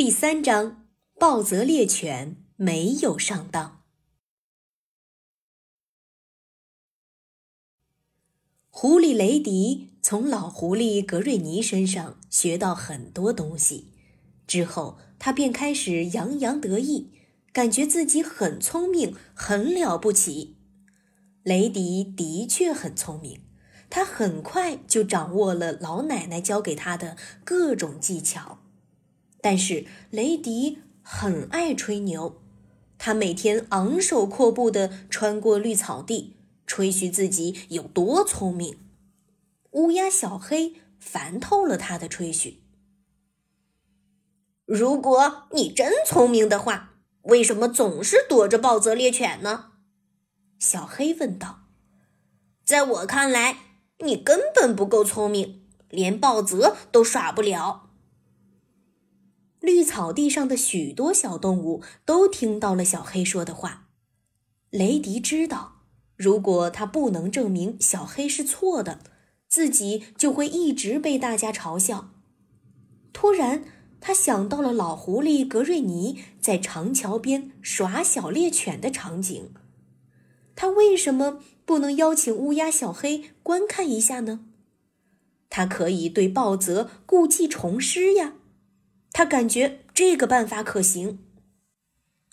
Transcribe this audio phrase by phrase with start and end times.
[0.00, 0.86] 第三章：
[1.18, 3.82] 暴泽猎犬没有上当。
[8.70, 13.92] 狐狸雷迪从老狐狸格瑞尼身上学到很多东西，
[14.46, 17.12] 之后他便开始洋洋得意，
[17.52, 20.56] 感觉自己很聪明，很了不起。
[21.42, 23.42] 雷迪的确很聪明，
[23.90, 28.60] 他很快就掌握了老奶奶教给他的各种技巧。
[29.40, 32.40] 但是雷迪很爱吹牛，
[32.98, 38.78] 他每天昂首阔步地穿过绿草地，吹嘘自己有多聪明。
[39.72, 42.62] 乌鸦小黑烦透了他的吹嘘。
[44.66, 49.72] 如果你真聪明的话，为什么总是躲着暴泽猎犬呢？
[50.58, 51.60] 小黑问道。
[52.64, 53.58] 在我看来，
[53.98, 57.89] 你根本不够聪明，连暴泽都耍不了。
[59.90, 63.88] 草地上的许多小动物都听到了小黑说的话。
[64.70, 65.82] 雷迪知道，
[66.16, 69.00] 如果他不能证明小黑是错的，
[69.48, 72.10] 自己就会一直被大家嘲笑。
[73.12, 73.64] 突然，
[74.00, 79.52] 他想到了老狐狸格瑞尼在长桥边耍小猎犬的场景。
[80.54, 84.46] 他为什么不能邀请乌鸦小黑观看一下呢？
[85.48, 88.34] 他可以对暴泽故技重施呀。
[89.12, 91.18] 他感觉这个办法可行。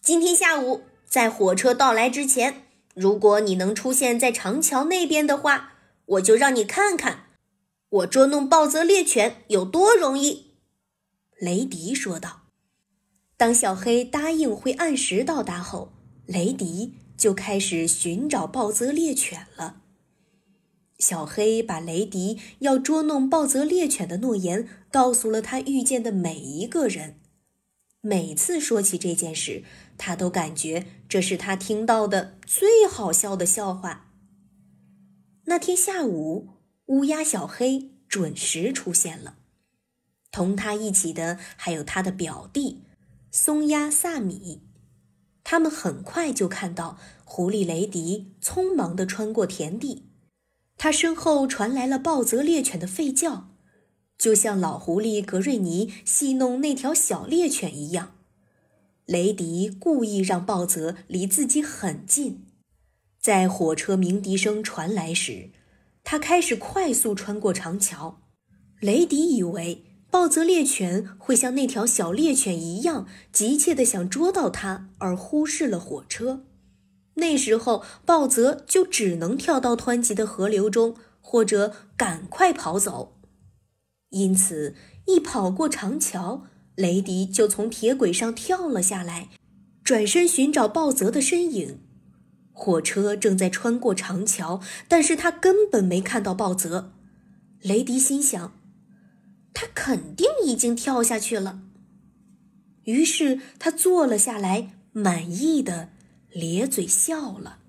[0.00, 5.74] 今天下午，在火车到来之前，如果你能出现在长桥那边的话，
[6.06, 7.26] 我就让你看看
[7.88, 10.54] 我捉弄暴泽猎犬有多容易。”
[11.40, 12.42] 雷迪说道。
[13.36, 15.92] 当小黑答应会按时到达后，
[16.26, 19.82] 雷迪就开始寻找暴泽猎犬了。
[21.04, 27.16] 小黑把雷迪要捉弄暴泽猎犬的诺言告诉了他遇见的每一个人。
[28.00, 29.64] 每次说起这件事，
[29.98, 34.10] 他都感觉这是他听到的最好笑的笑话。
[35.44, 36.48] 那天下午，
[36.86, 39.36] 乌鸦小黑准时出现了，
[40.30, 42.82] 同他一起的还有他的表弟
[43.30, 44.62] 松鸦萨米。
[45.42, 50.04] 他们很快就看到狐狸雷迪匆忙地穿过田地。
[50.76, 53.50] 他身后传来了暴泽猎犬的吠叫，
[54.18, 58.16] 就像老狐狸格瑞尼戏弄那条小猎犬一样。
[59.06, 62.46] 雷迪故意让暴泽离自己很近，
[63.20, 65.50] 在火车鸣笛声传来时，
[66.02, 68.22] 他开始快速穿过长桥。
[68.80, 76.46] 雷迪以为暴泽猎犬会像那条小猎犬一样急切地想捉到他，而忽视了火车。
[77.14, 83.16] 那时候，鲍泽就只能跳到湍急的河流中，或者赶快跑走。
[84.10, 84.74] 因此，
[85.06, 86.44] 一跑过长桥，
[86.74, 89.28] 雷迪就从铁轨上跳了下来，
[89.82, 91.80] 转身寻找鲍泽的身影。
[92.52, 96.92] 火车正在穿过长桥，但是他根本没看到鲍泽。
[97.62, 98.52] 雷迪心想，
[99.52, 101.60] 他肯定已经跳下去了。
[102.84, 105.88] 于是他坐了下来，满意的。
[106.34, 107.60] 咧嘴笑了。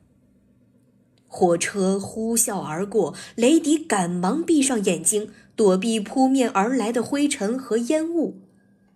[1.27, 8.41] 火车呼啸而过，雷迪赶忙闭上眼睛，躲避扑面而来的灰尘和烟雾。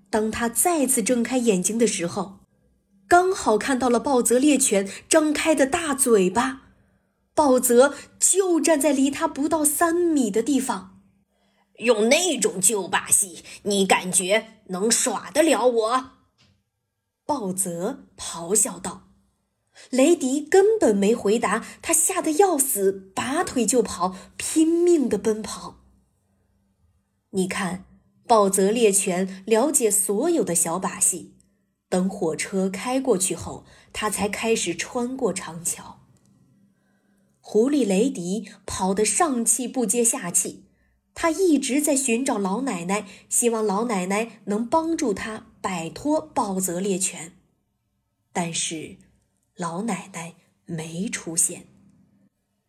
[0.10, 2.40] 当他再次睁开眼睛的时候，
[3.08, 6.64] 刚好看到了暴泽猎犬张开的大嘴巴。
[7.36, 11.02] 暴泽就站在离他不到三米的地方。
[11.80, 16.12] 用那种旧把戏，你感觉能耍得了我？
[17.26, 19.09] 暴泽咆哮道。
[19.90, 25.78] 雷迪根本没回答，他吓得要死，拔腿就跑，拼命的奔跑。
[27.32, 27.86] 你看，
[28.28, 31.34] 暴泽猎犬了解所有的小把戏。
[31.90, 36.02] 等火车开过去后，他才开始穿过长桥。
[37.40, 40.66] 狐狸雷迪跑得上气不接下气，
[41.16, 47.34] 他一直在寻找老奶奶，希望老奶奶能帮助他摆脱暴泽猎犬，
[48.32, 48.98] 但是。
[49.60, 50.36] 老奶奶
[50.66, 51.68] 没出现。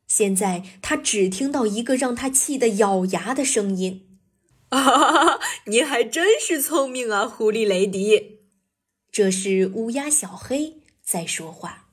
[0.08, 4.19] 现在他只听到一个让他气得咬牙的声音
[4.70, 8.40] ：“啊哈，你还真是聪明啊，狐狸雷迪。”
[9.12, 11.89] 这是乌鸦小黑在说话。